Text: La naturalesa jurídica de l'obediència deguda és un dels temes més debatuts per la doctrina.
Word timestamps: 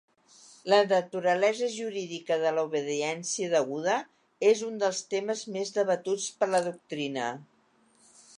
La 0.71 0.77
naturalesa 0.91 1.67
jurídica 1.73 2.37
de 2.45 2.53
l'obediència 2.55 3.51
deguda 3.53 3.99
és 4.53 4.65
un 4.71 4.83
dels 4.85 5.03
temes 5.13 5.45
més 5.59 5.75
debatuts 5.81 6.29
per 6.41 6.51
la 6.57 6.65
doctrina. 6.73 7.29